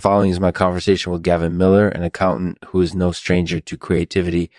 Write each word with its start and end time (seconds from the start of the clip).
The 0.00 0.08
following 0.08 0.30
is 0.30 0.40
my 0.40 0.50
conversation 0.50 1.12
with 1.12 1.22
Gavin 1.22 1.58
Miller, 1.58 1.86
an 1.86 2.02
accountant 2.02 2.56
who 2.68 2.80
is 2.80 2.94
no 2.94 3.12
stranger 3.12 3.60
to 3.60 3.76
creativity. 3.76 4.50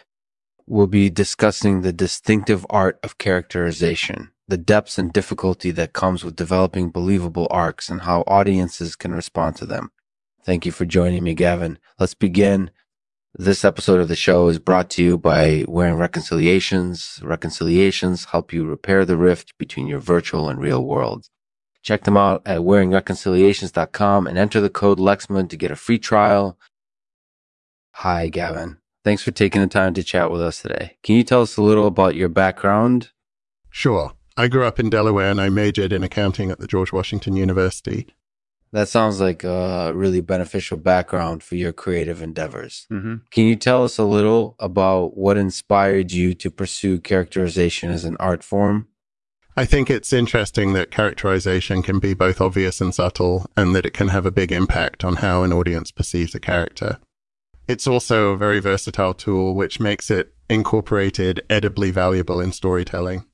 We'll 0.67 0.85
be 0.85 1.09
discussing 1.09 1.81
the 1.81 1.91
distinctive 1.91 2.63
art 2.69 2.99
of 3.01 3.17
characterization, 3.17 4.29
the 4.47 4.59
depths 4.59 4.99
and 4.99 5.11
difficulty 5.11 5.71
that 5.71 5.93
comes 5.93 6.23
with 6.23 6.35
developing 6.35 6.91
believable 6.91 7.47
arcs, 7.49 7.89
and 7.89 8.01
how 8.01 8.21
audiences 8.27 8.95
can 8.95 9.15
respond 9.15 9.55
to 9.55 9.65
them. 9.65 9.89
Thank 10.45 10.67
you 10.67 10.71
for 10.71 10.85
joining 10.85 11.23
me, 11.23 11.33
Gavin. 11.33 11.79
Let's 11.99 12.13
begin. 12.13 12.69
This 13.33 13.65
episode 13.65 13.99
of 13.99 14.09
the 14.09 14.15
show 14.15 14.47
is 14.47 14.59
brought 14.59 14.91
to 14.91 15.03
you 15.03 15.17
by 15.17 15.65
Wearing 15.67 15.95
Reconciliations. 15.95 17.19
Reconciliations 17.23 18.25
help 18.25 18.53
you 18.53 18.63
repair 18.63 19.05
the 19.05 19.17
rift 19.17 19.57
between 19.57 19.87
your 19.87 20.01
virtual 20.01 20.49
and 20.49 20.61
real 20.61 20.85
worlds. 20.85 21.31
Check 21.81 22.03
them 22.03 22.17
out 22.17 22.41
at 22.45 22.59
wearingreconciliations.com 22.59 24.27
and 24.27 24.37
enter 24.37 24.61
the 24.61 24.69
code 24.69 24.99
Lexman 24.99 25.49
to 25.49 25.57
get 25.57 25.71
a 25.71 25.75
free 25.75 25.99
trial. 25.99 26.57
Hi, 27.95 28.29
Gavin. 28.29 28.77
Thanks 29.03 29.23
for 29.23 29.31
taking 29.31 29.61
the 29.61 29.67
time 29.67 29.93
to 29.95 30.03
chat 30.03 30.31
with 30.31 30.41
us 30.41 30.61
today. 30.61 30.97
Can 31.03 31.15
you 31.15 31.23
tell 31.23 31.41
us 31.41 31.57
a 31.57 31.61
little 31.61 31.87
about 31.87 32.15
your 32.15 32.29
background? 32.29 33.09
Sure. 33.69 34.13
I 34.37 34.47
grew 34.47 34.65
up 34.65 34.79
in 34.79 34.89
Delaware 34.89 35.31
and 35.31 35.41
I 35.41 35.49
majored 35.49 35.91
in 35.91 36.03
accounting 36.03 36.51
at 36.51 36.59
the 36.59 36.67
George 36.67 36.93
Washington 36.93 37.35
University. 37.35 38.07
That 38.73 38.87
sounds 38.87 39.19
like 39.19 39.43
a 39.43 39.91
really 39.93 40.21
beneficial 40.21 40.77
background 40.77 41.43
for 41.43 41.55
your 41.55 41.73
creative 41.73 42.21
endeavors. 42.21 42.87
Mm-hmm. 42.89 43.15
Can 43.29 43.45
you 43.45 43.57
tell 43.57 43.83
us 43.83 43.97
a 43.97 44.05
little 44.05 44.55
about 44.59 45.17
what 45.17 45.35
inspired 45.35 46.13
you 46.13 46.33
to 46.35 46.49
pursue 46.49 46.99
characterization 46.99 47.91
as 47.91 48.05
an 48.05 48.15
art 48.19 48.43
form? 48.43 48.87
I 49.57 49.65
think 49.65 49.89
it's 49.89 50.13
interesting 50.13 50.73
that 50.73 50.91
characterization 50.91 51.81
can 51.83 51.99
be 51.99 52.13
both 52.13 52.39
obvious 52.39 52.79
and 52.79 52.95
subtle, 52.95 53.45
and 53.57 53.75
that 53.75 53.85
it 53.85 53.93
can 53.93 54.07
have 54.07 54.25
a 54.25 54.31
big 54.31 54.51
impact 54.51 55.03
on 55.03 55.17
how 55.17 55.43
an 55.43 55.51
audience 55.51 55.91
perceives 55.91 56.33
a 56.33 56.39
character. 56.39 56.99
It's 57.67 57.85
also 57.85 58.29
a 58.29 58.37
very 58.37 58.59
versatile 58.59 59.13
tool, 59.13 59.53
which 59.53 59.79
makes 59.79 60.09
it 60.09 60.33
incorporated 60.49 61.41
edibly 61.49 61.91
valuable 61.91 62.39
in 62.39 62.51
storytelling. 62.53 63.25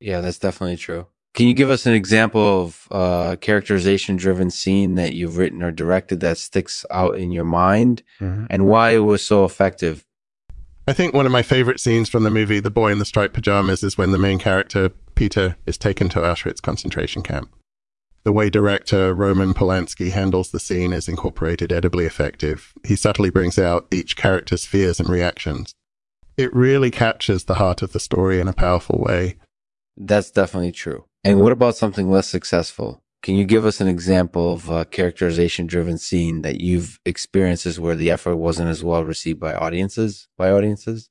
Yeah, 0.00 0.20
that's 0.20 0.38
definitely 0.38 0.76
true. 0.76 1.06
Can 1.34 1.46
you 1.46 1.54
give 1.54 1.70
us 1.70 1.86
an 1.86 1.94
example 1.94 2.62
of 2.62 2.86
a 2.90 3.38
characterization 3.40 4.16
driven 4.16 4.50
scene 4.50 4.96
that 4.96 5.14
you've 5.14 5.38
written 5.38 5.62
or 5.62 5.70
directed 5.72 6.20
that 6.20 6.36
sticks 6.36 6.84
out 6.90 7.16
in 7.16 7.32
your 7.32 7.44
mind 7.44 8.02
Mhm. 8.20 8.46
and 8.50 8.66
why 8.66 8.90
it 8.90 8.98
was 8.98 9.22
so 9.24 9.44
effective? 9.46 10.04
I 10.86 10.92
think 10.92 11.14
one 11.14 11.24
of 11.26 11.32
my 11.32 11.42
favorite 11.42 11.80
scenes 11.80 12.08
from 12.10 12.24
the 12.24 12.30
movie 12.30 12.60
The 12.60 12.70
Boy 12.70 12.92
in 12.92 12.98
the 12.98 13.04
Striped 13.06 13.32
Pajamas 13.34 13.82
is 13.82 13.96
when 13.96 14.10
the 14.12 14.18
main 14.18 14.38
character, 14.38 14.90
Peter, 15.22 15.56
is 15.66 15.78
taken 15.78 16.08
to 16.08 16.18
Auschwitz 16.18 16.60
concentration 16.60 17.22
camp. 17.22 17.54
The 18.24 18.32
way 18.32 18.50
director 18.50 19.14
Roman 19.14 19.54
Polanski 19.54 20.10
handles 20.10 20.50
the 20.50 20.58
scene 20.58 20.92
is 20.92 21.08
incorporated 21.08 21.70
edibly 21.70 22.06
effective. 22.06 22.72
He 22.84 22.96
subtly 22.96 23.30
brings 23.30 23.56
out 23.56 23.86
each 23.92 24.16
character's 24.16 24.66
fears 24.66 24.98
and 24.98 25.08
reactions. 25.08 25.74
It 26.36 26.52
really 26.52 26.90
captures 26.90 27.44
the 27.44 27.54
heart 27.54 27.82
of 27.82 27.92
the 27.92 28.00
story 28.00 28.40
in 28.40 28.48
a 28.48 28.52
powerful 28.52 28.98
way. 28.98 29.36
That's 29.96 30.32
definitely 30.32 30.72
true. 30.72 31.04
And 31.22 31.40
what 31.40 31.52
about 31.52 31.76
something 31.76 32.10
less 32.10 32.26
successful? 32.26 33.00
Can 33.22 33.36
you 33.36 33.44
give 33.44 33.64
us 33.64 33.80
an 33.80 33.86
example 33.86 34.52
of 34.52 34.68
a 34.70 34.84
characterization 34.84 35.68
driven 35.68 35.98
scene 35.98 36.42
that 36.42 36.60
you've 36.60 36.98
experiences 37.06 37.78
where 37.78 37.94
the 37.94 38.10
effort 38.10 38.38
wasn't 38.38 38.70
as 38.70 38.82
well 38.82 39.04
received 39.04 39.38
by 39.38 39.54
audiences? 39.54 40.26
By 40.36 40.50
audiences? 40.50 41.08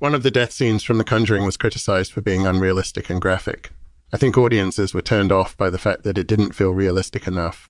One 0.00 0.14
of 0.14 0.22
the 0.22 0.30
death 0.30 0.52
scenes 0.52 0.82
from 0.82 0.96
The 0.96 1.04
Conjuring 1.04 1.44
was 1.44 1.58
criticized 1.58 2.10
for 2.10 2.22
being 2.22 2.46
unrealistic 2.46 3.10
and 3.10 3.20
graphic. 3.20 3.70
I 4.14 4.16
think 4.16 4.38
audiences 4.38 4.94
were 4.94 5.02
turned 5.02 5.30
off 5.30 5.54
by 5.58 5.68
the 5.68 5.76
fact 5.76 6.04
that 6.04 6.16
it 6.16 6.26
didn't 6.26 6.54
feel 6.54 6.70
realistic 6.70 7.26
enough. 7.26 7.68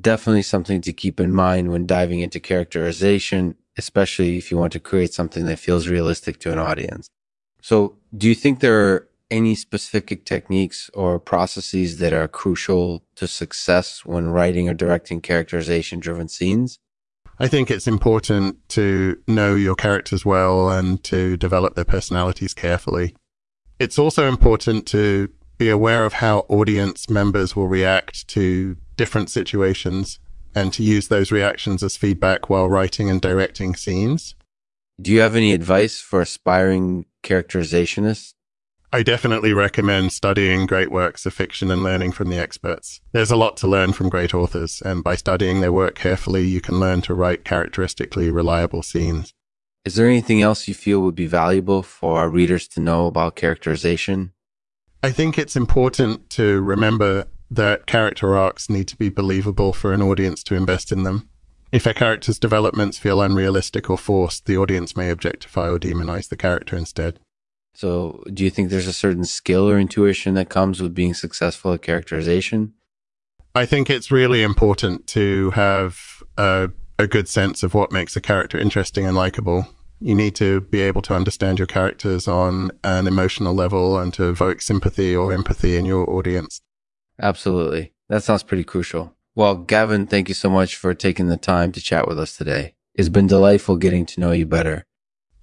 Definitely 0.00 0.44
something 0.44 0.80
to 0.80 0.94
keep 0.94 1.20
in 1.20 1.30
mind 1.30 1.70
when 1.70 1.86
diving 1.86 2.20
into 2.20 2.40
characterization, 2.40 3.54
especially 3.76 4.38
if 4.38 4.50
you 4.50 4.56
want 4.56 4.72
to 4.72 4.80
create 4.80 5.12
something 5.12 5.44
that 5.44 5.58
feels 5.58 5.88
realistic 5.88 6.40
to 6.40 6.52
an 6.52 6.58
audience. 6.58 7.06
So, 7.60 7.98
do 8.16 8.26
you 8.26 8.34
think 8.34 8.60
there 8.60 8.80
are 8.80 9.08
any 9.30 9.54
specific 9.54 10.24
techniques 10.24 10.90
or 10.94 11.18
processes 11.18 11.98
that 11.98 12.14
are 12.14 12.28
crucial 12.28 13.04
to 13.16 13.28
success 13.28 14.06
when 14.06 14.30
writing 14.30 14.70
or 14.70 14.74
directing 14.74 15.20
characterization 15.20 16.00
driven 16.00 16.28
scenes? 16.28 16.78
I 17.40 17.46
think 17.46 17.70
it's 17.70 17.86
important 17.86 18.68
to 18.70 19.16
know 19.28 19.54
your 19.54 19.76
characters 19.76 20.24
well 20.24 20.70
and 20.70 21.02
to 21.04 21.36
develop 21.36 21.76
their 21.76 21.84
personalities 21.84 22.52
carefully. 22.52 23.14
It's 23.78 23.98
also 23.98 24.28
important 24.28 24.86
to 24.88 25.30
be 25.56 25.68
aware 25.68 26.04
of 26.04 26.14
how 26.14 26.46
audience 26.48 27.08
members 27.08 27.54
will 27.54 27.68
react 27.68 28.26
to 28.28 28.76
different 28.96 29.30
situations 29.30 30.18
and 30.54 30.72
to 30.72 30.82
use 30.82 31.08
those 31.08 31.30
reactions 31.30 31.82
as 31.82 31.96
feedback 31.96 32.50
while 32.50 32.68
writing 32.68 33.08
and 33.08 33.20
directing 33.20 33.76
scenes. 33.76 34.34
Do 35.00 35.12
you 35.12 35.20
have 35.20 35.36
any 35.36 35.52
advice 35.52 36.00
for 36.00 36.20
aspiring 36.20 37.06
characterizationists? 37.22 38.34
I 38.90 39.02
definitely 39.02 39.52
recommend 39.52 40.14
studying 40.14 40.64
great 40.64 40.90
works 40.90 41.26
of 41.26 41.34
fiction 41.34 41.70
and 41.70 41.82
learning 41.82 42.12
from 42.12 42.30
the 42.30 42.38
experts. 42.38 43.02
There's 43.12 43.30
a 43.30 43.36
lot 43.36 43.58
to 43.58 43.66
learn 43.66 43.92
from 43.92 44.08
great 44.08 44.32
authors, 44.32 44.80
and 44.82 45.04
by 45.04 45.14
studying 45.14 45.60
their 45.60 45.72
work 45.72 45.94
carefully, 45.94 46.46
you 46.46 46.62
can 46.62 46.80
learn 46.80 47.02
to 47.02 47.12
write 47.12 47.44
characteristically 47.44 48.30
reliable 48.30 48.82
scenes. 48.82 49.34
Is 49.84 49.96
there 49.96 50.08
anything 50.08 50.40
else 50.40 50.68
you 50.68 50.74
feel 50.74 51.00
would 51.00 51.14
be 51.14 51.26
valuable 51.26 51.82
for 51.82 52.18
our 52.18 52.30
readers 52.30 52.66
to 52.68 52.80
know 52.80 53.06
about 53.06 53.36
characterization? 53.36 54.32
I 55.02 55.10
think 55.10 55.38
it's 55.38 55.54
important 55.54 56.30
to 56.30 56.62
remember 56.62 57.26
that 57.50 57.86
character 57.86 58.38
arcs 58.38 58.70
need 58.70 58.88
to 58.88 58.96
be 58.96 59.10
believable 59.10 59.74
for 59.74 59.92
an 59.92 60.00
audience 60.00 60.42
to 60.44 60.54
invest 60.54 60.92
in 60.92 61.02
them. 61.02 61.28
If 61.70 61.84
a 61.84 61.92
character's 61.92 62.38
developments 62.38 62.96
feel 62.96 63.20
unrealistic 63.20 63.90
or 63.90 63.98
forced, 63.98 64.46
the 64.46 64.56
audience 64.56 64.96
may 64.96 65.10
objectify 65.10 65.68
or 65.68 65.78
demonize 65.78 66.30
the 66.30 66.36
character 66.36 66.74
instead. 66.74 67.20
So, 67.78 68.24
do 68.34 68.42
you 68.42 68.50
think 68.50 68.70
there's 68.70 68.88
a 68.88 68.92
certain 68.92 69.24
skill 69.24 69.70
or 69.70 69.78
intuition 69.78 70.34
that 70.34 70.48
comes 70.48 70.82
with 70.82 70.96
being 70.96 71.14
successful 71.14 71.72
at 71.72 71.80
characterization? 71.80 72.72
I 73.54 73.66
think 73.66 73.88
it's 73.88 74.10
really 74.10 74.42
important 74.42 75.06
to 75.14 75.50
have 75.52 76.24
a, 76.36 76.70
a 76.98 77.06
good 77.06 77.28
sense 77.28 77.62
of 77.62 77.74
what 77.74 77.92
makes 77.92 78.16
a 78.16 78.20
character 78.20 78.58
interesting 78.58 79.06
and 79.06 79.16
likable. 79.16 79.68
You 80.00 80.16
need 80.16 80.34
to 80.34 80.62
be 80.62 80.80
able 80.80 81.02
to 81.02 81.14
understand 81.14 81.60
your 81.60 81.68
characters 81.68 82.26
on 82.26 82.72
an 82.82 83.06
emotional 83.06 83.54
level 83.54 83.96
and 83.96 84.12
to 84.14 84.28
evoke 84.28 84.60
sympathy 84.60 85.14
or 85.14 85.32
empathy 85.32 85.76
in 85.76 85.86
your 85.86 86.10
audience. 86.10 86.60
Absolutely. 87.22 87.92
That 88.08 88.24
sounds 88.24 88.42
pretty 88.42 88.64
crucial. 88.64 89.14
Well, 89.36 89.54
Gavin, 89.54 90.08
thank 90.08 90.28
you 90.28 90.34
so 90.34 90.50
much 90.50 90.74
for 90.74 90.94
taking 90.94 91.28
the 91.28 91.36
time 91.36 91.70
to 91.70 91.80
chat 91.80 92.08
with 92.08 92.18
us 92.18 92.36
today. 92.36 92.74
It's 92.96 93.08
been 93.08 93.28
delightful 93.28 93.76
getting 93.76 94.04
to 94.06 94.20
know 94.20 94.32
you 94.32 94.46
better. 94.46 94.84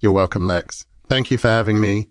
You're 0.00 0.12
welcome, 0.12 0.46
Lex. 0.46 0.84
Thank 1.08 1.30
you 1.30 1.38
for 1.38 1.48
having 1.48 1.80
me. 1.80 2.08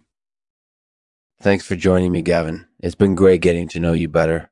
Thanks 1.41 1.66
for 1.66 1.75
joining 1.75 2.12
me, 2.13 2.22
Gavin. 2.22 2.66
It's 2.79 2.96
been 2.96 3.13
great 3.13 3.41
getting 3.41 3.68
to 3.69 3.79
know 3.79 3.94
you 3.94 4.07
better. 4.07 4.51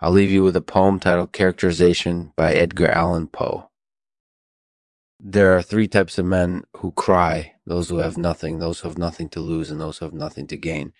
I'll 0.00 0.10
leave 0.10 0.30
you 0.30 0.42
with 0.42 0.56
a 0.56 0.60
poem 0.60 0.98
titled 0.98 1.32
Characterization 1.32 2.32
by 2.36 2.54
Edgar 2.54 2.88
Allan 2.88 3.28
Poe. 3.28 3.70
There 5.20 5.56
are 5.56 5.62
three 5.62 5.86
types 5.88 6.18
of 6.18 6.26
men 6.26 6.64
who 6.78 6.90
cry 6.92 7.54
those 7.66 7.88
who 7.88 7.98
have 7.98 8.18
nothing, 8.18 8.58
those 8.58 8.80
who 8.80 8.88
have 8.88 8.98
nothing 8.98 9.28
to 9.30 9.40
lose, 9.40 9.70
and 9.70 9.80
those 9.80 9.98
who 9.98 10.06
have 10.06 10.14
nothing 10.14 10.46
to 10.48 10.56
gain. 10.56 10.92